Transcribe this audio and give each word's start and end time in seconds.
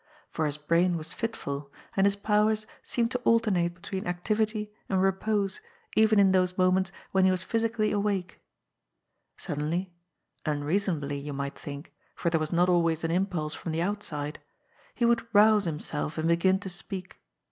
For 0.31 0.47
his 0.47 0.57
brain 0.57 0.97
was 0.97 1.13
fitful, 1.13 1.71
and 1.95 2.07
his 2.07 2.15
powers 2.15 2.65
seemed 2.81 3.11
to 3.11 3.19
alternate 3.19 3.75
between 3.75 4.07
activity 4.07 4.73
and 4.89 4.99
repose 4.99 5.61
even 5.95 6.17
in 6.19 6.31
those 6.31 6.57
moments 6.57 6.91
when 7.11 7.23
he 7.25 7.29
was 7.29 7.43
physically 7.43 7.91
awake. 7.91 8.41
Suddenly— 9.37 9.93
^unreasonably 10.47 11.23
you 11.23 11.33
might 11.33 11.53
think, 11.55 11.93
for 12.15 12.31
there 12.31 12.39
was 12.39 12.51
not 12.51 12.67
always 12.67 13.03
an 13.03 13.11
impulse 13.11 13.53
from 13.53 13.73
the 13.73 13.83
outside— 13.83 14.39
he 14.95 15.05
would 15.05 15.27
rouse 15.33 15.65
himself 15.65 16.17
and 16.17 16.27
begin 16.27 16.57
to 16.61 16.69
speak. 16.69 17.19